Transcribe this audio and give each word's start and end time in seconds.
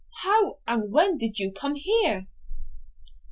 How 0.23 0.57
and 0.65 0.91
when 0.91 1.15
did 1.17 1.37
you 1.37 1.51
come 1.51 1.75
here?' 1.75 2.25